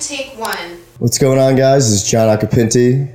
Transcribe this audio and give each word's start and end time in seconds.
take 0.00 0.38
one. 0.38 0.82
What's 0.98 1.18
going 1.18 1.38
on, 1.38 1.56
guys? 1.56 1.90
This 1.90 2.02
is 2.02 2.10
John 2.10 2.28
Acapinti. 2.28 3.12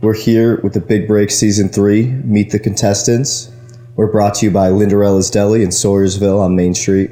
We're 0.00 0.14
here 0.14 0.60
with 0.62 0.72
the 0.72 0.80
Big 0.80 1.06
Break 1.06 1.30
Season 1.30 1.68
3, 1.68 2.06
Meet 2.06 2.50
the 2.50 2.58
Contestants. 2.58 3.50
We're 3.96 4.10
brought 4.10 4.34
to 4.36 4.46
you 4.46 4.50
by 4.50 4.68
Lynderella's 4.70 5.30
Deli 5.30 5.62
in 5.62 5.68
Swoyersville 5.68 6.40
on 6.40 6.56
Main 6.56 6.74
Street, 6.74 7.10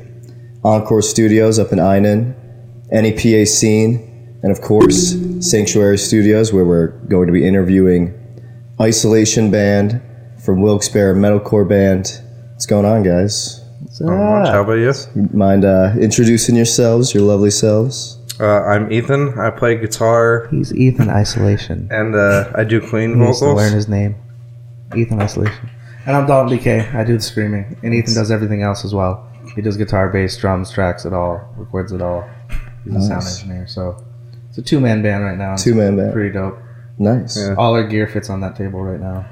Encore 0.65 1.03
Studios 1.03 1.59
up 1.59 1.71
in 1.73 1.79
Einan, 1.79 2.35
NEPA 2.91 3.47
Scene, 3.47 4.39
and 4.43 4.51
of 4.51 4.63
course, 4.63 5.15
Sanctuary 5.41 5.99
Studios, 5.99 6.53
where 6.53 6.65
we're 6.65 6.89
going 7.09 7.27
to 7.27 7.33
be 7.33 7.47
interviewing 7.47 8.17
Isolation 8.81 9.51
Band 9.51 10.01
from 10.43 10.63
Wilkes-Barre 10.63 11.15
Metalcore 11.15 11.69
Band. 11.69 12.23
What's 12.53 12.65
going 12.65 12.87
on, 12.87 13.03
guys? 13.03 13.63
Not 14.01 14.43
much. 14.43 14.49
How 14.49 14.63
about 14.63 14.75
you? 14.75 14.93
Mind 15.35 15.67
uh, 15.67 15.93
introducing 16.01 16.57
yourselves, 16.57 17.13
your 17.13 17.23
lovely 17.23 17.51
selves? 17.51 18.17
Uh, 18.41 18.63
I'm 18.63 18.91
Ethan. 18.91 19.39
I 19.39 19.51
play 19.51 19.77
guitar 19.77 20.49
He's 20.51 20.75
Ethan 20.75 21.11
Isolation. 21.11 21.89
and 21.91 22.15
uh, 22.15 22.51
I 22.55 22.65
do 22.65 22.81
clean 22.81 23.11
He 23.11 23.17
needs 23.27 23.41
to 23.41 23.53
learn 23.53 23.73
his 23.73 23.87
name. 23.87 24.17
Ethan 24.97 25.21
Isolation. 25.21 25.69
And 26.07 26.17
I'm 26.17 26.27
Dalton 26.27 26.57
Decay. 26.57 26.89
I 26.95 27.05
do 27.05 27.17
the 27.19 27.23
screaming. 27.23 27.77
And 27.83 27.93
Ethan 27.93 28.15
does 28.15 28.31
everything 28.31 28.63
else 28.63 28.85
as 28.85 28.95
well. 28.95 29.29
He 29.55 29.61
does 29.61 29.77
guitar, 29.77 30.09
bass, 30.09 30.37
drums, 30.39 30.71
tracks, 30.71 31.05
it 31.05 31.13
all, 31.13 31.53
records 31.57 31.93
it 31.93 32.01
all. 32.01 32.27
He's 32.85 32.97
a 32.97 33.01
sound 33.03 33.27
engineer. 33.27 33.67
So 33.67 34.03
it's 34.49 34.57
a 34.57 34.63
two 34.63 34.81
man 34.81 35.03
band 35.03 35.23
right 35.25 35.37
now. 35.37 35.57
Two-man 35.57 35.97
band. 35.97 36.13
Pretty 36.15 36.33
dope. 36.33 36.59
Nice. 36.99 37.37
Yeah. 37.37 37.55
All 37.59 37.75
our 37.75 37.85
gear 37.87 38.07
fits 38.07 38.31
on 38.31 38.41
that 38.41 38.57
table 38.57 38.83
right 38.83 39.01
now. 39.01 39.27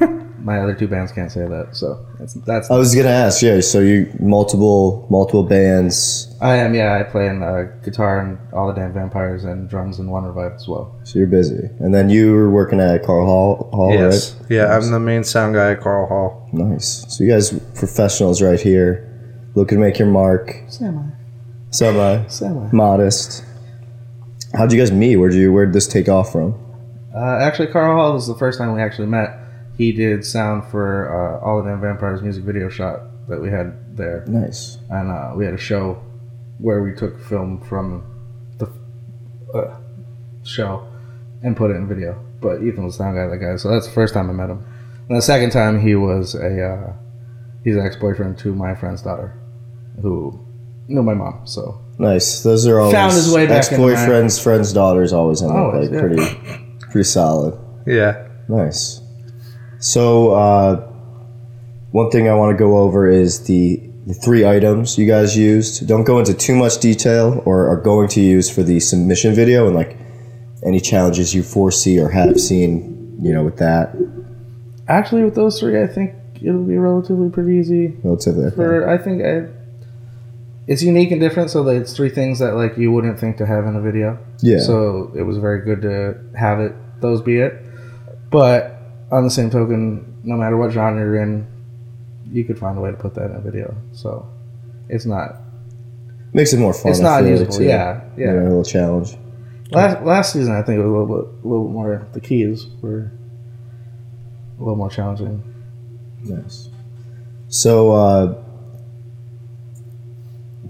My 0.40 0.60
other 0.60 0.74
two 0.74 0.86
bands 0.88 1.10
can't 1.12 1.30
say 1.32 1.40
that. 1.46 1.74
So 1.76 2.06
that's, 2.18 2.34
that's 2.34 2.70
I 2.70 2.76
was 2.78 2.94
gonna 2.94 3.08
ask, 3.08 3.42
yeah. 3.42 3.60
So 3.60 3.80
you 3.80 4.12
multiple 4.20 5.06
multiple 5.10 5.42
bands, 5.42 6.34
I 6.40 6.56
am, 6.56 6.74
yeah. 6.74 6.94
I 6.94 7.02
play 7.02 7.26
in 7.26 7.42
uh, 7.42 7.64
guitar 7.84 8.20
and 8.20 8.38
all 8.52 8.68
the 8.68 8.74
damn 8.74 8.92
vampires 8.92 9.44
and 9.44 9.68
drums 9.68 9.98
and 9.98 10.10
One 10.10 10.24
Revive 10.24 10.52
as 10.52 10.68
well. 10.68 10.98
so 11.04 11.18
you're 11.18 11.26
busy. 11.28 11.68
And 11.80 11.92
then 11.94 12.08
you 12.10 12.32
were 12.34 12.50
working 12.50 12.80
at 12.80 13.02
Karl 13.04 13.26
Hall, 13.26 13.70
Hall 13.72 13.92
Yes. 13.92 14.34
right? 14.42 14.50
Yeah, 14.50 14.76
I'm 14.76 14.90
the 14.90 15.00
main 15.00 15.24
sound 15.24 15.54
guy 15.54 15.72
at 15.72 15.80
Karl 15.80 16.06
Hall. 16.06 16.48
Nice. 16.52 17.04
So 17.08 17.24
you 17.24 17.30
guys 17.30 17.50
professionals 17.74 18.40
right 18.40 18.60
here, 18.60 19.04
looking 19.54 19.78
to 19.78 19.80
make 19.84 19.98
your 19.98 20.08
mark. 20.08 20.54
Semi. 20.68 21.02
Semi 21.70 22.26
Semi. 22.28 22.70
modest. 22.72 23.44
How'd 24.54 24.72
you 24.72 24.78
guys 24.78 24.90
meet? 24.90 25.16
Where'd 25.16 25.34
you 25.34 25.52
Where'd 25.52 25.72
this 25.74 25.86
take 25.86 26.08
off 26.08 26.32
from? 26.32 26.54
Uh, 27.14 27.38
actually, 27.40 27.66
Karl 27.68 27.96
Hall 27.96 28.12
was 28.14 28.26
the 28.26 28.34
first 28.36 28.58
time 28.58 28.72
we 28.72 28.80
actually 28.80 29.08
met. 29.08 29.30
He 29.78 29.92
did 29.92 30.24
sound 30.26 30.64
for 30.70 31.08
uh, 31.08 31.44
All 31.46 31.58
of 31.60 31.64
Them 31.64 31.80
Vampires 31.80 32.20
music 32.20 32.42
video 32.44 32.68
shot 32.68 33.00
that 33.28 33.40
we 33.40 33.48
had 33.48 33.96
there, 33.96 34.24
Nice. 34.26 34.78
and 34.90 35.10
uh, 35.10 35.32
we 35.36 35.44
had 35.44 35.54
a 35.54 35.58
show 35.58 36.02
where 36.58 36.82
we 36.82 36.92
took 36.94 37.20
film 37.20 37.60
from 37.60 38.02
the 38.58 38.68
uh, 39.56 39.76
show 40.42 40.86
and 41.42 41.56
put 41.56 41.70
it 41.70 41.74
in 41.74 41.86
video. 41.88 42.18
But 42.40 42.62
Ethan 42.62 42.84
was 42.84 42.98
the 42.98 43.04
sound 43.04 43.16
guy, 43.16 43.26
that 43.28 43.38
guy. 43.38 43.56
So 43.56 43.68
that's 43.70 43.86
the 43.86 43.92
first 43.92 44.14
time 44.14 44.28
I 44.30 44.32
met 44.32 44.50
him. 44.50 44.64
And 45.08 45.16
the 45.16 45.22
second 45.22 45.50
time, 45.50 45.80
he 45.80 45.94
was 45.94 46.34
a 46.34 46.64
uh, 46.66 46.92
he's 47.64 47.76
an 47.76 47.86
ex 47.86 47.96
boyfriend 47.96 48.36
to 48.38 48.54
my 48.54 48.74
friend's 48.74 49.02
daughter, 49.02 49.32
who 50.02 50.38
knew 50.88 51.02
my 51.02 51.14
mom. 51.14 51.46
So 51.46 51.80
Nice. 51.98 52.42
Those 52.42 52.66
are 52.66 52.78
always 52.80 52.94
Found 52.94 53.12
his 53.12 53.32
way 53.32 53.46
back 53.46 53.58
Ex 53.58 53.68
boyfriends, 53.70 54.42
friends' 54.42 54.72
daughters 54.72 55.12
always 55.12 55.42
end 55.42 55.50
up 55.52 55.56
Always, 55.56 55.88
like 55.90 55.94
yeah. 55.94 56.00
pretty 56.00 56.76
pretty 56.90 57.04
solid. 57.04 57.58
Yeah. 57.86 58.26
Nice. 58.48 59.00
So, 59.80 60.32
uh, 60.32 60.76
one 61.90 62.10
thing 62.10 62.28
I 62.28 62.34
want 62.34 62.56
to 62.56 62.58
go 62.58 62.78
over 62.78 63.08
is 63.08 63.44
the, 63.44 63.80
the 64.06 64.14
three 64.14 64.46
items 64.46 64.98
you 64.98 65.06
guys 65.06 65.36
used. 65.36 65.86
Don't 65.86 66.04
go 66.04 66.18
into 66.18 66.34
too 66.34 66.54
much 66.54 66.78
detail 66.78 67.42
or 67.46 67.68
are 67.68 67.80
going 67.80 68.08
to 68.08 68.20
use 68.20 68.50
for 68.50 68.62
the 68.62 68.80
submission 68.80 69.34
video 69.34 69.66
and 69.66 69.74
like 69.74 69.96
any 70.64 70.80
challenges 70.80 71.34
you 71.34 71.42
foresee 71.42 71.98
or 72.00 72.10
have 72.10 72.40
seen, 72.40 73.18
you 73.22 73.32
know, 73.32 73.44
with 73.44 73.56
that. 73.58 73.94
actually, 74.88 75.24
with 75.24 75.34
those 75.34 75.60
three, 75.60 75.80
I 75.80 75.86
think 75.86 76.14
it'll 76.42 76.64
be 76.64 76.76
relatively 76.76 77.30
pretty 77.30 77.56
easy. 77.56 77.96
Relatively. 78.02 78.50
for 78.50 78.88
I 78.88 78.98
think 78.98 79.22
I, 79.22 79.46
it's 80.66 80.82
unique 80.82 81.10
and 81.12 81.20
different. 81.20 81.50
So 81.50 81.62
that 81.64 81.76
it's 81.76 81.94
three 81.96 82.10
things 82.10 82.40
that 82.40 82.54
like 82.54 82.76
you 82.76 82.90
wouldn't 82.92 83.18
think 83.18 83.36
to 83.38 83.46
have 83.46 83.66
in 83.66 83.76
a 83.76 83.80
video. 83.80 84.18
Yeah. 84.40 84.58
So 84.58 85.12
it 85.16 85.22
was 85.22 85.38
very 85.38 85.64
good 85.64 85.82
to 85.82 86.18
have 86.36 86.60
it. 86.60 86.74
Those 87.00 87.22
be 87.22 87.38
it. 87.38 87.62
But 88.30 88.77
on 89.10 89.24
the 89.24 89.30
same 89.30 89.50
token, 89.50 90.18
no 90.22 90.36
matter 90.36 90.56
what 90.56 90.70
genre 90.70 91.00
you're 91.00 91.22
in, 91.22 91.46
you 92.30 92.44
could 92.44 92.58
find 92.58 92.76
a 92.76 92.80
way 92.80 92.90
to 92.90 92.96
put 92.96 93.14
that 93.14 93.30
in 93.30 93.36
a 93.36 93.40
video. 93.40 93.74
So 93.92 94.28
it's 94.88 95.06
not. 95.06 95.36
Makes 96.32 96.52
it 96.52 96.58
more 96.58 96.74
fun. 96.74 96.90
It's 96.92 97.00
not 97.00 97.24
usable. 97.24 97.52
too. 97.52 97.64
Yeah, 97.64 98.02
yeah. 98.16 98.32
A 98.32 98.44
little 98.44 98.64
challenge. 98.64 99.16
Last 99.70 100.02
last 100.02 100.32
season, 100.32 100.54
I 100.54 100.62
think 100.62 100.78
it 100.78 100.82
was 100.82 100.90
a 100.90 100.96
little 100.96 101.06
bit, 101.06 101.44
a 101.44 101.48
little 101.48 101.64
bit 101.66 101.72
more. 101.72 102.08
The 102.12 102.20
keys 102.20 102.66
were 102.80 103.10
a 104.56 104.60
little 104.60 104.76
more 104.76 104.90
challenging. 104.90 105.42
Nice. 106.24 106.68
So, 107.48 107.92
uh, 107.92 108.42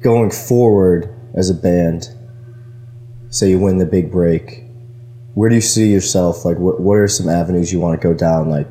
going 0.01 0.31
forward 0.31 1.13
as 1.35 1.51
a 1.51 1.55
band, 1.55 2.09
say 3.31 3.51
you 3.51 3.59
win 3.59 3.79
the 3.79 3.87
big 3.87 4.11
break, 4.13 4.65
where 5.39 5.49
do 5.49 5.55
you 5.55 5.61
see 5.61 5.93
yourself? 5.93 6.45
Like, 6.45 6.59
what, 6.59 6.81
what 6.81 6.95
are 6.95 7.07
some 7.07 7.29
avenues 7.29 7.73
you 7.73 7.79
want 7.79 8.01
to 8.01 8.09
go 8.09 8.13
down? 8.13 8.51
Like, 8.51 8.67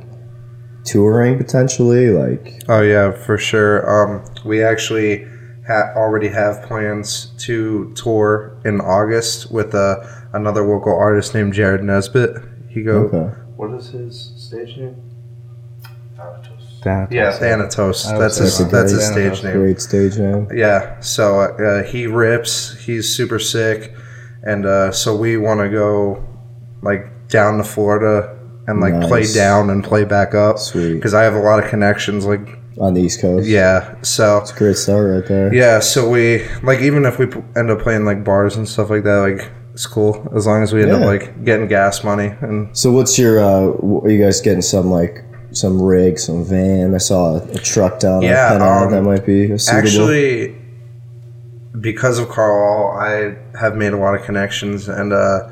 touring 0.84 1.38
potentially? 1.38 2.10
Like, 2.10 2.62
Oh 2.68 2.82
yeah, 2.82 3.14
for 3.14 3.38
sure. 3.38 3.78
Um, 3.90 4.26
we 4.44 4.62
actually 4.62 5.26
ha- 5.66 5.94
already 5.96 6.28
have 6.28 6.62
plans 6.64 7.28
to 7.46 7.94
tour 7.96 8.60
in 8.66 8.82
August 8.82 9.50
with 9.50 9.74
uh, 9.74 10.04
another 10.34 10.62
local 10.62 10.94
artist 10.94 11.34
named 11.34 11.54
Jared 11.54 11.84
Nesbitt. 11.86 12.36
He 12.68 12.84
go. 12.84 13.06
okay. 13.06 13.34
What 13.56 13.74
is 13.74 13.88
his 13.88 14.34
stage 14.36 14.76
name? 14.76 14.98
Thanatos. 16.82 17.14
Yeah, 17.14 17.32
Thanatos. 17.32 18.04
That's 18.20 18.40
his. 18.40 18.58
so. 18.58 18.66
That's 18.66 18.92
his 18.92 19.08
stage 19.08 19.42
name. 19.42 19.54
Great 19.54 19.80
stage 19.80 20.18
name. 20.18 20.50
Yeah, 20.54 21.00
so 21.00 21.40
uh, 21.40 21.84
he 21.84 22.08
rips. 22.08 22.76
He's 22.84 23.08
super 23.16 23.40
sick, 23.40 23.94
and 24.44 24.66
uh, 24.66 24.92
so 24.92 25.16
we 25.16 25.38
want 25.38 25.62
to 25.62 25.70
go 25.70 26.37
like 26.82 27.28
down 27.30 27.58
to 27.58 27.64
Florida 27.64 28.38
and 28.68 28.80
like 28.82 29.00
play 29.08 29.26
down 29.34 29.70
and 29.70 29.84
play 29.84 30.04
back 30.04 30.34
up 30.36 30.58
Sweet. 30.60 30.94
because 30.96 31.14
I 31.14 31.24
have 31.24 31.34
a 31.36 31.40
lot 31.40 31.64
of 31.64 31.70
connections. 31.70 32.26
Like 32.26 32.60
On 32.80 32.94
the 32.94 33.02
East 33.02 33.22
Coast. 33.22 33.48
yeah, 33.48 33.96
so 34.02 34.38
It's 34.40 34.52
a 34.52 34.56
great 34.56 34.76
start 34.78 35.10
right 35.22 35.28
there. 35.28 35.54
yeah, 35.54 35.80
so 35.80 36.10
we 36.10 36.46
like 36.64 36.80
even 36.82 37.06
if 37.06 37.18
we 37.20 37.26
p- 37.28 37.42
end 37.56 37.70
up 37.72 37.80
playing 37.82 38.06
like 38.06 38.24
bars 38.24 38.56
and 38.56 38.68
stuff 38.68 38.90
like 38.90 39.04
that, 39.04 39.18
like 39.18 39.52
it's 39.74 39.86
cool 39.86 40.28
as 40.36 40.46
long 40.48 40.64
as 40.64 40.74
we 40.74 40.82
end 40.84 40.92
up 40.92 41.02
like 41.02 41.44
getting 41.46 41.68
gas 41.68 42.04
money 42.04 42.34
and 42.42 42.76
So, 42.76 42.92
what's 42.92 43.18
your, 43.20 43.40
uh, 43.40 43.68
are 44.04 44.10
you 44.10 44.20
guys 44.24 44.42
getting 44.42 44.64
some, 44.64 44.90
like, 44.90 45.24
some 45.52 45.80
rig, 45.80 46.18
some 46.18 46.44
van? 46.44 46.96
I 46.96 46.98
saw 46.98 47.36
a, 47.38 47.44
a 47.52 47.60
truck 47.60 48.00
down 48.00 48.24
Yeah, 48.24 48.54
um, 48.60 48.90
that 48.92 49.04
might 49.04 49.24
be 49.24 49.56
suitable. 49.58 49.88
Actually, 49.88 50.56
because 51.80 52.18
of 52.18 52.30
Karl, 52.30 52.98
I 53.00 53.36
have 53.60 53.76
made 53.76 53.94
a 53.94 53.98
lot 53.98 54.16
of 54.16 54.24
connections, 54.24 54.88
and 54.88 55.14
uh, 55.14 55.48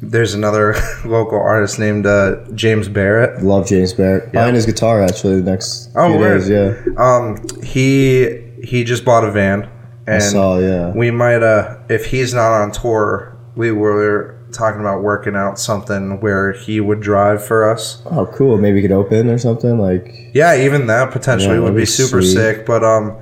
there's 0.00 0.34
another 0.34 0.74
local 1.04 1.40
artist 1.40 1.78
named 1.78 2.06
uh, 2.06 2.36
James 2.54 2.88
Barrett. 2.88 3.42
Love 3.42 3.66
James 3.66 3.92
Barrett. 3.92 4.32
Buying 4.32 4.54
his 4.54 4.66
guitar 4.66 5.02
actually 5.02 5.40
the 5.40 5.50
next 5.50 5.90
Oh, 5.96 6.08
few 6.10 6.18
days. 6.24 6.48
Yeah, 6.48 6.74
Um, 6.96 7.38
he 7.62 8.44
he 8.62 8.84
just 8.84 9.04
bought 9.04 9.24
a 9.24 9.30
van, 9.30 9.64
I 10.06 10.12
and 10.14 10.22
saw. 10.22 10.58
Yeah, 10.58 10.92
we 10.94 11.10
might 11.10 11.42
uh, 11.42 11.78
if 11.88 12.06
he's 12.06 12.32
not 12.34 12.52
on 12.52 12.70
tour, 12.72 13.36
we 13.56 13.72
were 13.72 14.34
talking 14.52 14.80
about 14.80 15.02
working 15.02 15.36
out 15.36 15.58
something 15.58 16.20
where 16.20 16.52
he 16.52 16.80
would 16.80 17.00
drive 17.00 17.44
for 17.44 17.70
us. 17.70 18.00
oh, 18.06 18.24
cool. 18.34 18.56
Maybe 18.56 18.80
you 18.80 18.82
could 18.88 18.94
open 18.96 19.28
or 19.28 19.36
something. 19.36 19.78
Like, 19.78 20.10
Yeah, 20.32 20.56
even 20.56 20.86
that 20.86 21.10
potentially 21.10 21.56
Yeah, 21.56 21.60
would 21.64 21.74
be 21.74 21.82
be 21.82 21.86
super 21.86 22.22
sweet. 22.22 22.32
sick. 22.32 22.66
But 22.66 22.82
um, 22.82 23.14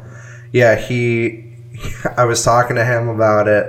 yeah, 0.52 0.76
he, 0.76 1.56
I 2.16 2.26
was 2.26 2.44
talking 2.44 2.76
to 2.76 2.84
him 2.84 3.08
about 3.08 3.48
it, 3.48 3.66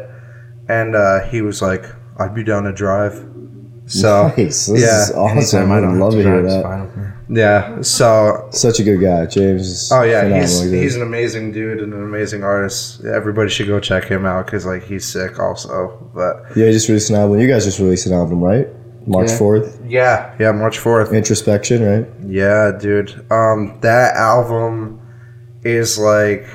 and 0.70 0.96
uh, 0.96 1.22
he 1.30 1.42
was 1.42 1.62
like, 1.62 1.84
"I'd 2.20 2.34
be 2.36 2.44
down 2.44 2.64
to 2.64 2.74
drive." 2.74 3.26
So 3.90 4.28
nice. 4.38 4.66
This 4.66 4.82
yeah, 4.82 5.04
is 5.04 5.12
awesome. 5.14 5.72
I 5.72 5.78
I'd 5.78 5.80
don't 5.80 5.98
love 5.98 6.12
to 6.12 6.18
to 6.22 6.24
hear 6.24 6.42
that. 6.44 6.62
fine 6.62 6.82
with 6.88 6.98
me. 6.98 7.40
yeah, 7.40 7.80
so 7.82 8.50
Such 8.52 8.82
a 8.82 8.84
good 8.84 9.00
guy, 9.00 9.26
James. 9.28 9.90
Oh 9.94 10.02
yeah, 10.04 10.42
he's 10.42 10.60
dude. 10.60 10.74
he's 10.74 10.98
an 10.98 11.04
amazing 11.04 11.54
dude 11.54 11.80
and 11.80 11.94
an 11.94 12.04
amazing 12.04 12.44
artist. 12.44 13.06
Everybody 13.06 13.50
should 13.50 13.68
go 13.68 13.80
check 13.80 14.04
him 14.04 14.26
out 14.26 14.46
because 14.46 14.66
like 14.66 14.84
he's 14.84 15.08
sick 15.08 15.40
also. 15.40 16.12
But 16.14 16.44
yeah. 16.58 16.66
He 16.66 16.74
just 16.74 16.90
released 16.90 17.10
an 17.12 17.16
album. 17.16 17.40
You 17.40 17.48
guys 17.48 17.64
just 17.64 17.80
released 17.80 18.08
an 18.08 18.12
album, 18.12 18.42
right? 18.44 18.68
March 19.08 19.30
Yeah. 19.30 19.38
fourth. 19.38 19.80
yeah, 19.88 20.36
yeah, 20.38 20.52
March 20.52 20.80
fourth. 20.80 21.14
Introspection, 21.14 21.82
right? 21.82 22.06
Yeah, 22.28 22.74
dude. 22.78 23.26
Um, 23.32 23.78
that 23.84 24.18
album 24.18 25.00
is 25.64 25.98
like 25.98 26.46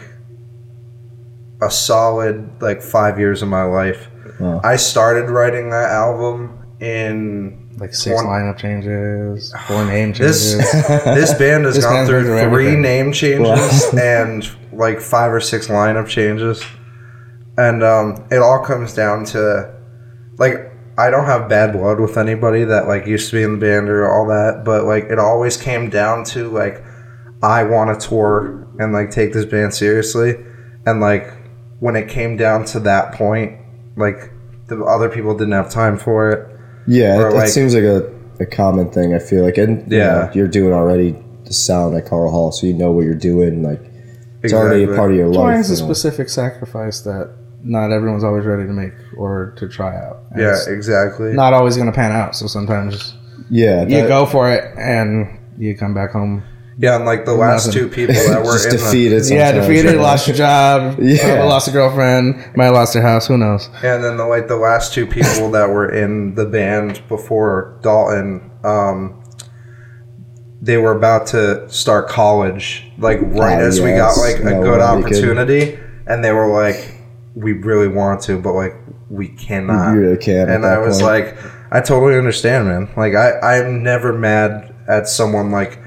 a 1.63 1.71
solid 1.71 2.61
like 2.61 2.83
five 2.83 3.19
years 3.19 3.41
of 3.41 3.49
my 3.49 3.63
life. 3.63 4.09
Wow. 4.43 4.61
I 4.65 4.77
started 4.77 5.31
writing 5.31 5.71
that 5.71 5.91
album 5.91 6.59
in 6.81 7.71
Like 7.79 7.95
six 7.95 8.17
One- 8.17 8.27
lineup 8.27 8.59
changes, 8.59 9.55
four 9.69 9.85
name 9.85 10.13
changes. 10.13 10.57
this 11.05 11.33
band 11.35 11.65
has 11.65 11.77
This 11.77 11.85
gone 11.85 12.07
through 12.07 12.25
through 12.25 12.33
three 12.41 12.67
everything. 12.67 12.83
name 12.83 13.13
changes 13.13 13.93
and 13.99 14.49
like 14.73 15.01
five 15.01 15.33
or 15.33 15.41
six 15.41 15.69
lineup 15.69 16.09
changes, 16.09 16.63
and 17.57 17.83
um, 17.85 18.27
it 18.31 18.39
all 18.39 18.65
comes 18.65 18.95
down 18.95 19.25
to 19.27 19.75
like 20.39 20.55
I 20.99 21.09
don't 21.11 21.27
have 21.27 21.49
bad 21.49 21.73
blood 21.73 22.01
with 22.01 22.19
anybody 22.19 22.65
that 22.65 22.89
like 22.89 23.07
used 23.07 23.31
to 23.31 23.37
be 23.37 23.43
in 23.43 23.53
the 23.53 23.59
band 23.59 23.89
or 23.89 24.11
all 24.11 24.27
that, 24.27 24.63
but 24.65 24.85
like 24.85 25.05
it 25.05 25.19
always 25.19 25.57
came 25.57 25.89
down 25.89 26.25
to 26.35 26.49
like 26.51 26.83
I 27.43 27.63
want 27.65 27.99
to 27.99 28.09
tour 28.09 28.67
and 28.79 28.93
like 28.93 29.11
take 29.11 29.33
this 29.33 29.45
band 29.45 29.73
seriously, 29.75 30.35
and 30.87 31.01
like 31.01 31.33
when 31.81 31.95
it 31.97 32.09
came 32.09 32.37
down 32.37 32.65
to 32.67 32.81
that 32.81 33.13
point, 33.15 33.59
like 33.97 34.32
the 34.77 34.85
other 34.85 35.09
people 35.09 35.37
didn't 35.37 35.53
have 35.53 35.71
time 35.71 35.99
for 35.99 36.31
it. 36.31 36.49
Yeah, 36.87 37.29
it, 37.29 37.35
like- 37.35 37.49
it 37.49 37.51
seems 37.53 37.75
like 37.75 37.85
a, 37.85 38.13
a 38.41 38.47
common 38.47 38.91
thing. 38.91 39.15
I 39.15 39.19
feel 39.19 39.45
like, 39.45 39.59
and 39.59 39.91
you 39.91 39.99
Yeah. 39.99 40.05
know, 40.13 40.31
you're 40.35 40.49
doing 40.49 40.73
already 40.73 41.17
the 41.45 41.53
sound 41.53 41.97
at 41.97 42.07
Karl 42.07 42.31
Hall, 42.31 42.53
so 42.53 42.67
you 42.67 42.75
know 42.75 42.91
what 42.93 43.05
you're 43.05 43.15
doing. 43.15 43.63
Like 43.63 43.81
it's 44.43 44.53
already 44.53 44.85
a 44.85 44.95
part 44.97 45.11
of 45.13 45.17
your 45.17 45.29
life. 45.29 45.61
It's 45.61 45.69
a 45.71 45.75
you 45.75 45.81
know? 45.81 45.87
specific 45.87 46.29
sacrifice 46.29 47.01
that 47.03 47.35
not 47.63 47.93
everyone's 47.93 48.25
always 48.25 48.45
ready 48.45 48.65
to 48.67 48.73
make 48.73 48.93
or 49.17 49.55
to 49.59 49.69
try 49.69 49.95
out. 49.97 50.19
And 50.33 50.41
Yeah, 50.43 50.57
exactly. 50.69 51.33
not 51.33 51.53
always 51.53 51.77
going 51.77 51.87
to 51.91 51.95
pan 51.95 52.11
out. 52.11 52.35
So 52.35 52.47
sometimes 52.49 53.15
Yeah, 53.51 53.83
you 53.83 54.09
go 54.09 54.27
for 54.27 54.51
it 54.51 54.65
and 54.77 55.39
you 55.59 55.77
come 55.77 55.95
back 55.95 56.11
home. 56.11 56.43
Yeah, 56.79 56.97
and 56.97 57.05
like 57.05 57.25
the 57.25 57.35
last 57.35 57.67
Nothing. 57.67 57.81
two 57.83 57.89
people 57.89 58.15
that 58.15 58.43
were 58.45 58.53
just 58.53 58.67
in 58.67 58.71
the, 58.73 58.79
defeated. 58.79 59.23
yeah, 59.31 59.53
defeated, 59.53 59.93
you 59.93 60.01
lost 60.01 60.27
your 60.27 60.37
job, 60.37 60.99
Yeah. 61.01 61.19
probably 61.25 61.49
lost 61.49 61.69
a 61.69 61.71
girlfriend, 61.71 62.37
might 62.57 62.65
have 62.67 62.75
lost 62.75 62.95
their 62.95 63.03
house. 63.03 63.27
Who 63.27 63.37
knows? 63.39 63.69
And 63.83 64.03
then 64.03 64.17
the 64.17 64.27
like 64.27 64.49
the 64.49 64.57
last 64.57 64.93
two 64.95 65.07
people 65.07 65.51
that 65.53 65.69
were 65.69 65.91
in 65.93 66.35
the 66.35 66.47
band 66.47 67.03
before 67.09 67.79
Dalton, 67.83 68.51
um, 68.65 69.23
they 70.61 70.77
were 70.77 70.93
about 70.97 71.27
to 71.29 71.69
start 71.69 72.09
college, 72.09 72.85
like 72.99 73.21
right 73.21 73.61
Oh, 73.61 73.67
as 73.67 73.81
we 73.81 73.91
got 73.91 74.17
like 74.17 74.37
a 74.41 74.45
No 74.45 74.63
good 74.63 74.79
way 74.79 74.85
opportunity, 74.85 75.79
and 76.07 76.25
they 76.25 76.33
were 76.33 76.47
like, 76.53 77.01
"We 77.35 77.53
really 77.53 77.89
want 77.89 78.21
to, 78.23 78.39
but 78.39 78.53
like 78.53 78.75
we 79.11 79.29
cannot." 79.29 79.93
You 79.95 80.01
really 80.01 80.17
can't. 80.19 80.49
and 80.49 80.65
I 80.65 80.79
was 80.79 81.03
point. 81.03 81.27
like, 81.35 81.37
"I 81.73 81.81
totally 81.81 82.17
understand, 82.17 82.69
man. 82.69 82.89
Like 82.97 83.15
I 83.15 83.59
I'm 83.59 83.83
never 83.83 84.13
mad 84.13 84.73
at 84.89 85.09
someone 85.09 85.51
like 85.51 85.79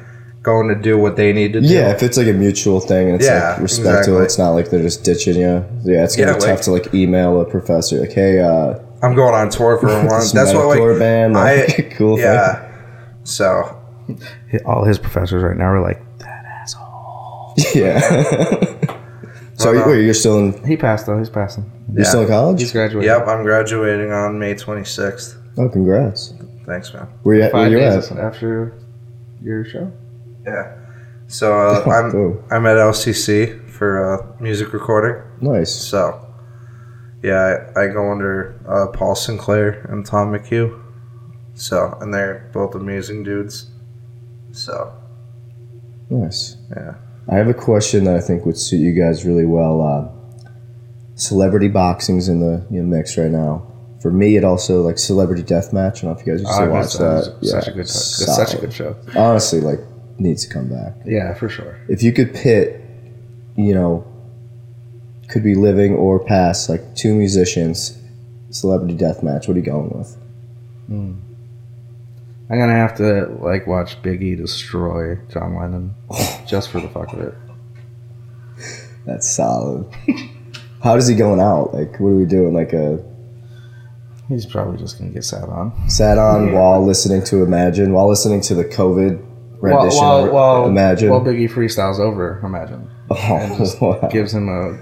going 0.45 0.69
to 0.69 0.75
do 0.75 0.97
what 0.97 1.15
they 1.17 1.33
need 1.33 1.51
to 1.53 1.61
do." 1.61 1.67
yeah, 1.67 1.91
if 1.91 2.01
it's 2.03 2.17
like 2.17 2.27
a 2.27 2.33
mutual 2.33 2.79
thing 2.79 3.07
and 3.09 3.15
it's 3.15 3.25
Yeah, 3.25 3.51
like 3.53 3.61
respect 3.61 3.85
to 4.05 4.11
exactly. 4.11 4.23
it's 4.25 4.37
not 4.37 4.51
like 4.51 4.69
they're 4.69 4.81
just 4.81 5.03
ditching 5.03 5.35
you. 5.35 5.65
Yeah, 5.83 6.03
it's 6.03 6.15
gonna 6.15 6.31
Yeah, 6.31 6.37
be 6.37 6.39
like- 6.45 6.49
tough 6.55 6.61
to 6.65 6.71
like 6.71 6.93
email 6.93 7.41
a 7.41 7.45
professor 7.45 7.99
like, 7.99 8.11
hey, 8.13 8.39
uh, 8.39 8.79
I'm 9.01 9.15
going 9.15 9.33
on 9.35 9.49
tour 9.49 9.77
for 9.77 9.87
a 9.87 10.03
month. 10.09 10.31
That's 10.31 10.53
what 10.53 10.77
metalcore 10.77 10.91
like 10.93 10.99
band, 10.99 11.37
I 11.37 11.55
like, 11.65 11.93
cool 11.97 12.15
thing. 12.17 12.25
yeah. 12.25 12.71
So 13.23 13.81
All 14.65 14.85
his 14.85 14.99
professors 14.99 15.41
right 15.43 15.57
now 15.57 15.65
are 15.65 15.81
like, 15.81 15.99
that 16.19 16.45
asshole. 16.45 17.53
yeah. 17.73 17.99
so 19.55 19.69
are 19.69 19.75
you, 19.75 19.85
wait, 19.87 20.05
you're 20.05 20.13
still 20.13 20.37
in 20.39 20.63
he 20.65 20.77
passed 20.77 21.05
though. 21.07 21.17
He's 21.17 21.29
passing. 21.29 21.69
you're 21.91 22.03
Yeah. 22.03 22.09
still 22.09 22.21
in 22.21 22.27
college? 22.27 22.59
He's 22.59 22.71
graduating. 22.71 23.09
Yep, 23.09 23.27
I'm 23.27 23.43
graduating 23.43 24.11
on 24.11 24.37
May 24.39 24.53
26th. 24.55 25.35
oh, 25.57 25.69
congrats. 25.69 26.33
Thanks, 26.65 26.93
man. 26.93 27.07
Where 27.23 27.35
you 27.35 27.41
at? 27.43 27.53
Where 27.53 27.63
Five 27.63 27.71
you 27.71 27.77
days 27.79 28.11
at? 28.11 28.17
after 28.19 28.73
your 29.43 29.65
show. 29.65 29.91
Yeah. 30.45 30.77
So 31.27 31.53
uh, 31.53 31.83
I'm 31.91 32.11
Cool. 32.11 32.43
I'm 32.51 32.65
at 32.65 32.77
LCC 32.77 33.69
for 33.69 34.13
uh, 34.13 34.41
music 34.41 34.73
recording. 34.73 35.21
Nice. 35.41 35.73
So 35.73 36.21
yeah, 37.23 37.71
I, 37.75 37.85
I 37.85 37.87
go 37.87 38.11
under 38.11 38.59
uh, 38.67 38.95
Paul 38.95 39.15
Sinclair 39.15 39.85
and 39.89 40.05
Tom 40.05 40.31
McHugh. 40.31 40.81
So 41.53 41.97
and 42.01 42.13
they're 42.13 42.49
both 42.53 42.75
amazing 42.75 43.23
dudes. 43.23 43.69
So 44.51 44.93
Nice. 46.09 46.57
Yeah. 46.75 46.95
I 47.29 47.35
have 47.35 47.47
a 47.47 47.53
question 47.53 48.03
that 48.03 48.15
I 48.15 48.21
think 48.21 48.45
would 48.45 48.57
suit 48.57 48.77
you 48.77 48.93
guys 48.93 49.25
really 49.25 49.45
well. 49.45 49.81
Uh, 49.81 50.49
celebrity 51.15 51.67
boxing's 51.67 52.27
in 52.29 52.39
the 52.39 52.65
you 52.69 52.81
know, 52.81 52.97
mix 52.97 53.17
right 53.17 53.31
now. 53.31 53.65
For 54.01 54.11
me, 54.11 54.35
it 54.35 54.43
also 54.43 54.83
like 54.83 54.99
celebrity 54.99 55.41
deathmatch. 55.41 55.97
I 55.97 56.01
don't 56.01 56.03
know 56.03 56.11
if 56.19 56.27
you 56.27 56.33
guys 56.33 56.41
used 56.41 56.53
to 56.53 56.63
I 56.63 56.67
watch 56.67 56.93
that. 56.93 57.37
Such 57.41 57.67
a 57.67 57.71
good, 57.71 57.79
it's 57.79 58.25
such 58.25 58.53
a 58.53 58.57
good 58.57 58.73
show. 58.73 58.95
Honestly, 59.15 59.61
like 59.61 59.79
needs 60.17 60.45
to 60.45 60.53
come 60.53 60.69
back. 60.69 60.93
Yeah, 61.05 61.33
for 61.33 61.49
sure. 61.49 61.77
If 61.87 62.03
you 62.03 62.11
could 62.11 62.33
pit, 62.33 62.81
you 63.55 63.73
know, 63.73 64.05
could 65.29 65.43
be 65.43 65.55
living 65.55 65.95
or 65.95 66.23
past, 66.23 66.69
like 66.69 66.95
two 66.95 67.15
musicians, 67.15 67.97
celebrity 68.49 68.95
death 68.95 69.23
match. 69.23 69.47
What 69.47 69.55
are 69.55 69.59
you 69.59 69.65
going 69.65 69.89
with? 69.89 70.15
Hmm. 70.87 71.13
I'm 72.49 72.59
gonna 72.59 72.73
have 72.73 72.95
to 72.97 73.25
like 73.41 73.65
watch 73.65 74.01
Biggie 74.03 74.37
destroy 74.37 75.15
John 75.29 75.55
Lennon 75.55 75.95
just 76.47 76.69
for 76.69 76.79
the 76.79 76.87
fuck 76.89 77.11
of 77.13 77.21
it. 77.21 77.33
That's 79.05 79.29
solid. 79.29 79.87
How 80.83 80.95
does 80.95 81.07
he 81.07 81.15
going 81.15 81.39
out? 81.39 81.73
Like, 81.73 81.99
what 81.99 82.09
are 82.09 82.15
we 82.15 82.25
doing? 82.25 82.53
Like 82.53 82.73
a 82.73 83.03
He's 84.29 84.45
probably 84.45 84.77
just 84.77 84.97
gonna 84.99 85.11
get 85.11 85.23
sat 85.23 85.43
on. 85.49 85.89
sat 85.89 86.17
on 86.17 86.51
while 86.51 86.83
listening 86.83 87.23
to 87.25 87.43
Imagine, 87.43 87.93
while 87.93 88.07
listening 88.07 88.41
to 88.41 88.55
the 88.55 88.65
COVID 88.65 89.23
rendition 89.61 89.99
while, 90.03 90.25
of 90.25 90.31
while, 90.31 90.67
Imagine. 90.67 91.09
while 91.09 91.21
Biggie 91.21 91.49
freestyles 91.49 91.99
over 91.99 92.39
Imagine, 92.43 92.89
and 93.09 93.57
just 93.57 93.81
oh, 93.81 93.99
wow. 94.01 94.07
gives 94.09 94.33
him 94.33 94.49
a 94.49 94.77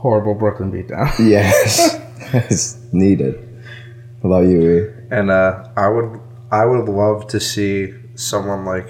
horrible 0.00 0.34
Brooklyn 0.34 0.70
beatdown. 0.72 1.10
yes, 1.18 2.00
it's 2.32 2.78
needed. 2.92 3.40
What 4.20 4.30
about 4.38 4.48
you? 4.48 4.60
E? 4.78 5.06
and 5.10 5.30
uh, 5.30 5.68
I 5.76 5.88
would 5.88 6.20
I 6.50 6.64
would 6.64 6.88
love 6.88 7.26
to 7.28 7.40
see 7.40 7.94
someone 8.14 8.64
like 8.64 8.88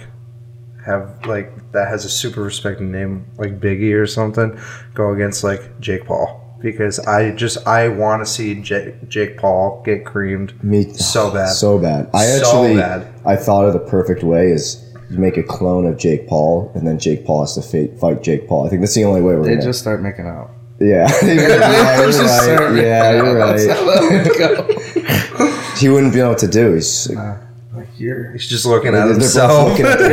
have 0.85 1.25
like 1.27 1.73
that 1.73 1.89
has 1.89 2.05
a 2.05 2.11
super 2.11 2.43
respected 2.43 2.85
name 2.87 3.27
like 3.39 3.59
Biggie 3.61 3.95
or 3.99 4.07
something 4.07 4.59
go 4.95 5.13
against 5.13 5.43
like 5.43 5.81
Jake 5.81 6.05
Paul 6.05 6.41
because 6.61 6.99
I 7.01 7.31
just 7.35 7.67
I 7.67 7.89
want 7.89 8.25
to 8.25 8.31
see 8.31 8.55
Jake, 8.61 9.09
Jake 9.09 9.37
Paul 9.39 9.83
get 9.85 10.05
creamed 10.05 10.63
Me 10.63 10.93
So 10.93 11.31
bad. 11.33 11.49
so 11.49 11.79
bad. 11.79 12.09
I 12.15 12.25
So 12.27 12.39
actually, 12.39 12.77
bad. 12.77 13.07
I 13.27 13.37
thought 13.37 13.65
of 13.67 13.73
the 13.73 13.79
perfect 13.81 14.23
way 14.23 14.51
is 14.51 14.83
you 14.94 14.94
make 15.19 15.37
a 15.37 15.43
clone 15.43 15.87
of 15.87 15.97
Jake 15.99 16.27
Paul, 16.29 16.71
and 16.75 16.87
then 16.87 16.99
Jake 16.99 17.25
Paul 17.25 17.41
has 17.43 17.55
to 17.55 17.63
fight, 17.63 17.99
fight 17.99 18.23
Jake 18.23 18.47
Paul. 18.49 18.67
I 18.67 18.71
think 18.71 18.81
that's 18.83 18.95
the 18.95 19.05
only 19.05 19.21
way 19.21 19.35
we're 19.35 19.43
They 19.45 19.51
gonna. 19.55 19.63
just 19.63 19.81
start 19.81 20.01
making 20.03 20.27
out. 20.27 20.51
yeah, 20.81 21.09
yeah, 21.25 21.99
you're 22.01 22.11
Just 22.13 22.21
right. 22.49 22.75
Yeah, 22.83 23.13
you're 23.13 23.37
right. 23.39 23.69
how 23.71 23.85
that 23.85 24.27
would 24.27 24.39
go. 24.39 25.51
He 25.79 25.89
wouldn't 25.89 26.13
be 26.15 26.21
able 26.21 26.37
to 26.37 26.47
do. 26.47 26.75
He's 26.75 26.87
just 26.87 27.11
like, 27.15 27.39
Like 27.75 27.89
you're, 27.99 28.33
He's 28.33 28.49
just 28.49 28.65
looking 28.65 28.95
at 28.95 29.09
himself. 29.09 29.71
looking 29.71 29.87
at 29.87 30.01
and 30.01 30.11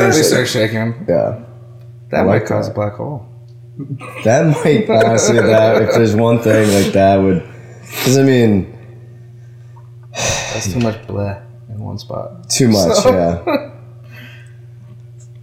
then 0.00 0.10
they 0.10 0.22
start 0.22 0.48
shaking. 0.48 1.06
yeah. 1.08 1.44
That 2.10 2.20
I 2.20 2.22
might 2.24 2.38
like 2.40 2.46
cause 2.46 2.66
that. 2.66 2.72
a 2.72 2.74
black 2.74 2.94
hole. 2.94 3.24
That 4.24 4.46
might 4.64 4.88
honestly 4.90 5.36
that 5.38 5.82
if 5.82 5.90
there's 5.94 6.16
one 6.16 6.40
thing 6.40 6.72
like 6.82 6.92
that 6.94 7.16
would 7.18 7.42
because 7.82 8.18
I 8.18 8.22
mean 8.22 8.72
That's 10.12 10.72
too 10.72 10.80
much 10.80 10.96
bleh 11.06 11.42
in 11.68 11.78
one 11.78 11.98
spot. 11.98 12.48
too 12.50 12.68
much, 12.68 12.96
So- 12.96 13.12
yeah. 13.12 13.65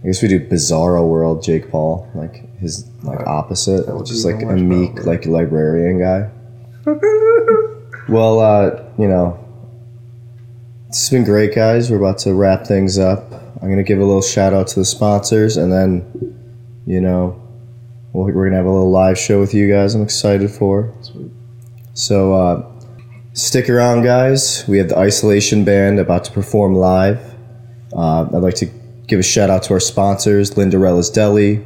I 0.04 0.08
guess 0.08 0.20
we 0.20 0.28
do 0.28 0.38
Bizarro 0.38 1.08
World 1.08 1.42
Jake 1.42 1.70
Paul, 1.70 2.06
like 2.14 2.58
his 2.58 2.86
like 3.04 3.26
opposite, 3.26 3.88
would 3.88 4.04
just 4.04 4.26
like 4.26 4.42
a 4.42 4.54
meek 4.54 4.96
probably. 4.96 5.16
like 5.16 5.24
librarian 5.24 5.98
guy. 5.98 6.30
well, 8.10 8.38
uh, 8.38 8.84
you 8.98 9.08
know, 9.08 9.42
it's 10.88 11.08
been 11.08 11.24
great, 11.24 11.54
guys. 11.54 11.90
We're 11.90 11.96
about 11.96 12.18
to 12.18 12.34
wrap 12.34 12.66
things 12.66 12.98
up. 12.98 13.32
I'm 13.62 13.70
gonna 13.70 13.82
give 13.82 13.98
a 13.98 14.04
little 14.04 14.20
shout 14.20 14.52
out 14.52 14.66
to 14.68 14.80
the 14.80 14.84
sponsors, 14.84 15.56
and 15.56 15.72
then, 15.72 16.04
you 16.84 17.00
know, 17.00 17.40
we're 18.12 18.30
gonna 18.30 18.56
have 18.56 18.66
a 18.66 18.70
little 18.70 18.90
live 18.90 19.16
show 19.16 19.40
with 19.40 19.54
you 19.54 19.72
guys. 19.72 19.94
I'm 19.94 20.02
excited 20.02 20.50
for. 20.50 20.92
Sweet. 21.00 21.30
So 21.94 22.34
uh, 22.34 22.70
stick 23.32 23.70
around, 23.70 24.02
guys. 24.02 24.66
We 24.68 24.76
have 24.76 24.90
the 24.90 24.98
Isolation 24.98 25.64
Band 25.64 25.98
about 25.98 26.24
to 26.24 26.30
perform 26.30 26.74
live. 26.74 27.34
Uh, 27.96 28.24
I'd 28.24 28.42
like 28.42 28.56
to 28.56 28.68
give 29.06 29.20
a 29.20 29.22
shout 29.22 29.50
out 29.50 29.62
to 29.64 29.74
our 29.74 29.80
sponsors: 29.80 30.56
Lynderella's 30.56 31.10
Deli, 31.10 31.64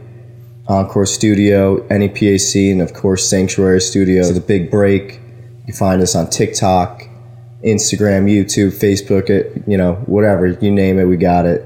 Encore 0.66 1.06
Studio, 1.06 1.86
NEPA 1.90 2.38
Scene, 2.38 2.80
and 2.80 2.88
of 2.88 2.94
course 2.94 3.28
Sanctuary 3.28 3.80
Studio. 3.80 4.22
So 4.22 4.32
the 4.32 4.40
Big 4.40 4.70
Break. 4.70 5.14
You 5.60 5.72
can 5.72 5.74
find 5.74 6.00
us 6.00 6.14
on 6.14 6.30
TikTok, 6.30 7.02
Instagram, 7.64 8.24
YouTube, 8.30 8.72
Facebook, 8.78 9.28
it 9.30 9.62
you 9.66 9.76
know 9.76 9.94
whatever 10.06 10.46
you 10.46 10.70
name 10.70 10.98
it, 10.98 11.04
we 11.04 11.16
got 11.16 11.46
it. 11.46 11.64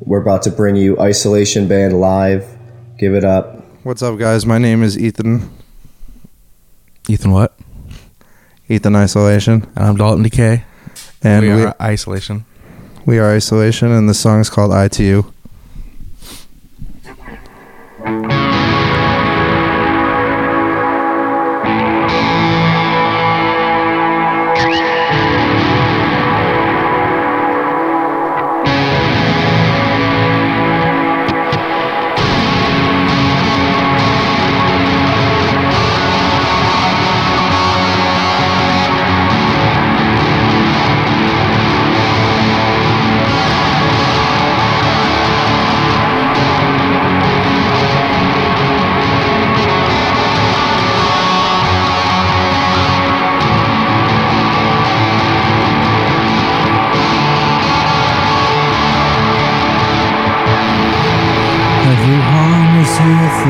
We're 0.00 0.22
about 0.22 0.42
to 0.42 0.50
bring 0.50 0.76
you 0.76 0.98
Isolation 0.98 1.68
Band 1.68 2.00
live. 2.00 2.46
Give 2.98 3.14
it 3.14 3.24
up. 3.24 3.64
What's 3.82 4.02
up, 4.02 4.18
guys? 4.18 4.44
My 4.46 4.58
name 4.58 4.82
is 4.82 4.98
Ethan. 4.98 5.50
Ethan, 7.08 7.32
what? 7.32 7.56
Ethan 8.68 8.94
Isolation, 8.94 9.66
And 9.74 9.84
I'm 9.84 9.96
Dalton 9.96 10.22
Decay. 10.22 10.64
and 11.22 11.44
we 11.44 11.54
we, 11.54 11.64
are 11.64 11.74
isolation. 11.80 12.44
We 13.10 13.18
are 13.18 13.34
Isolation, 13.34 13.90
and 13.90 14.08
the 14.08 14.14
song 14.14 14.38
is 14.38 14.48
called 14.48 14.72
"I 14.72 14.86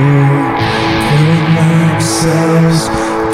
through, 0.00 0.56
killing 1.08 1.48
themselves, 1.60 2.80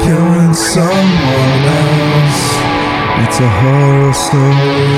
killing 0.03 0.53
someone 0.53 1.63
else. 1.83 2.43
It's 3.23 3.39
a 3.39 3.49
horror 3.59 4.13
story 4.13 4.91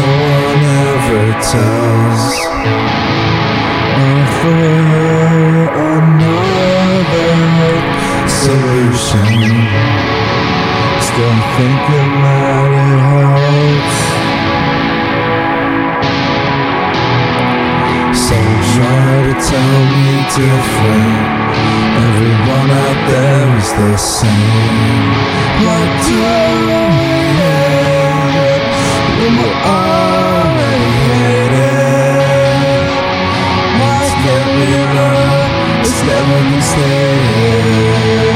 no 0.00 0.10
one 0.36 0.62
ever 0.88 1.26
tells. 1.52 2.24
Offer 4.10 4.64
another 5.92 7.34
solution. 8.42 9.32
Still 11.08 11.38
thinking 11.56 12.12
tell 19.48 19.84
me 19.92 20.20
different. 20.36 21.16
Everyone 22.08 22.70
out 22.70 23.00
there 23.08 23.56
is 23.56 23.72
the 23.72 23.96
same. 23.96 25.10
What 25.64 25.88
do 26.04 26.16
we 26.96 27.12
hate 27.40 28.68
when 29.18 29.32
we're 29.40 29.60
already 29.64 30.92
hated? 31.08 32.20
Why 33.80 34.02
can't 34.22 34.50
we 34.58 34.68
learn? 34.96 35.50
It's 35.80 36.00
never 36.04 36.38
been 36.50 36.62
stated. 36.62 38.29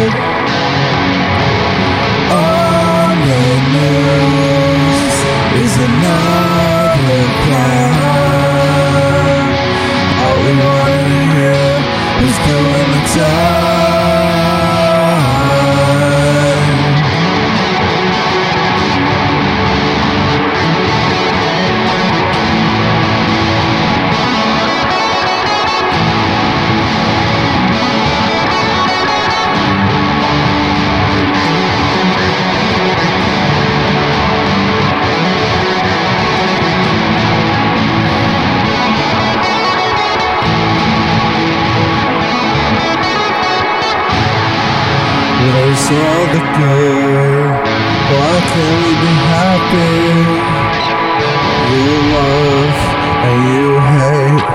Where's 45.84 46.00
all 46.00 46.26
the 46.32 46.40
good? 46.40 47.44
Why 48.08 48.34
can't 48.48 48.78
we 48.84 48.92
be 49.04 49.14
happy? 49.28 50.00
You 51.68 51.92
love 52.16 52.76
and 53.28 53.40
you 53.52 53.68
hate. 53.92 54.48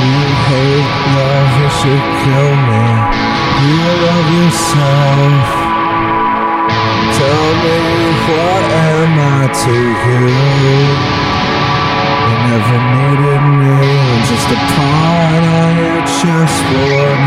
You 0.00 0.24
hate 0.48 0.92
love, 1.12 1.50
you 1.60 1.68
should 1.76 2.04
kill 2.24 2.52
me. 2.72 2.84
You 3.68 3.84
love 4.00 4.28
yourself. 4.32 5.44
Tell 7.20 7.48
me 7.60 7.78
what 8.24 8.64
am 8.88 9.12
I 9.12 9.52
to 9.60 9.76
you? 10.08 10.24
You 12.24 12.36
never 12.48 12.78
needed 12.96 13.44
me, 13.60 13.76
I'm 14.08 14.24
just 14.24 14.48
a 14.48 14.58
pawn 14.72 15.42
on 15.60 15.70
your 15.84 16.00
chessboard. 16.16 17.20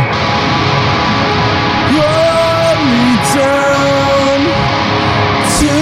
Run 1.94 2.30
down 3.36 4.40
to 5.60 5.76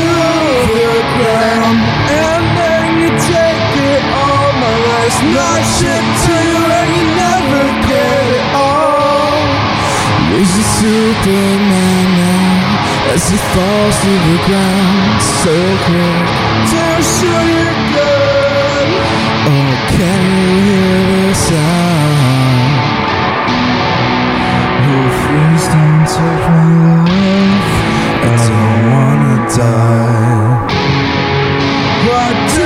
the 0.77 0.94
ground, 1.16 1.77
and 2.12 2.44
then 2.60 2.86
you 3.01 3.10
take 3.10 3.72
it 3.92 4.04
all. 4.22 4.50
My 4.63 4.75
life's 4.89 5.22
not 5.36 5.62
shit 5.75 6.06
to 6.25 6.36
you, 6.50 6.62
and 6.80 6.89
you 6.98 7.06
never 7.24 7.63
get 7.88 8.24
it 8.38 8.46
all. 8.56 9.42
There's 10.30 10.54
a 10.56 10.66
Superman 10.82 12.06
now 12.20 13.13
as 13.13 13.24
he 13.30 13.38
falls 13.54 13.96
to 14.04 14.13
the 14.27 14.38
ground, 14.48 15.22
so 15.44 15.56
quick 15.88 16.27
to 16.72 16.84
shoot 17.16 17.48
your 17.56 17.75
gun. 17.96 18.88
Oh, 19.50 19.72
can 19.96 20.22
you 20.36 20.51
hear 20.68 21.27
the 21.27 21.36
sound? 21.36 21.87
My 25.29 25.43
life 27.03 27.75
I 28.24 28.36
don't 28.48 28.79
wanna 28.91 29.36
die. 29.57 30.53
What 32.07 32.56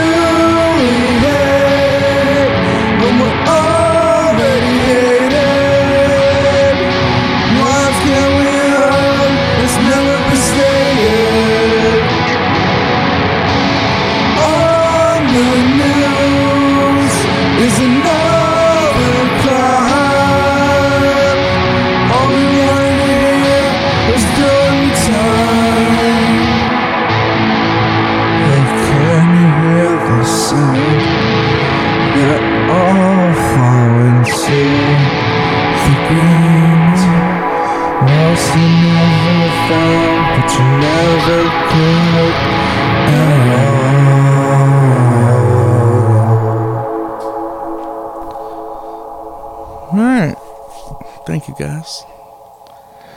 guys. 51.62 52.04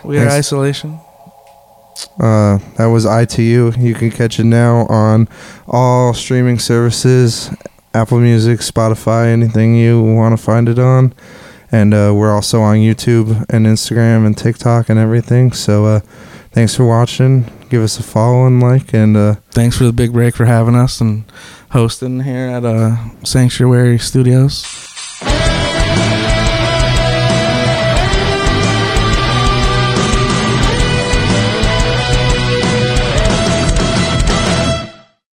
We 0.05 0.19
are 0.19 0.29
Thanks. 0.29 0.35
isolation. 0.35 1.01
Uh, 2.21 2.59
that 2.77 2.87
was 2.87 3.07
I2U. 3.07 3.81
You 3.81 3.95
can 3.95 4.11
catch 4.11 4.39
it 4.39 4.45
now 4.45 4.87
on 4.87 5.29
all 5.67 6.13
streaming 6.13 6.59
services 6.59 7.51
Apple 7.95 8.19
Music, 8.19 8.59
Spotify, 8.59 9.29
anything 9.29 9.77
you 9.77 10.03
want 10.03 10.37
to 10.37 10.43
find 10.45 10.69
it 10.69 10.79
on. 10.79 11.15
And 11.71 11.95
uh, 11.95 12.13
we're 12.15 12.33
also 12.33 12.61
on 12.61 12.77
YouTube 12.77 13.47
and 13.49 13.67
Instagram 13.67 14.27
and 14.27 14.37
TikTok 14.37 14.89
and 14.89 14.99
everything. 14.99 15.53
So 15.53 15.87
uh, 15.87 16.01
thanks 16.51 16.75
for 16.75 16.85
watching. 16.85 17.51
Give 17.71 17.83
us 17.83 17.99
a 17.99 18.03
follow 18.03 18.47
and 18.47 18.61
like. 18.61 18.93
And 18.93 19.17
uh, 19.17 19.35
Thanks 19.53 19.79
for 19.79 19.85
the 19.85 19.93
big 19.93 20.13
break 20.13 20.35
for 20.35 20.45
having 20.45 20.75
us 20.75 21.01
and 21.01 21.25
hosting 21.71 22.21
here 22.21 22.49
at 22.49 22.65
uh, 22.65 22.97
Sanctuary 23.25 23.99
Studios. 23.99 24.94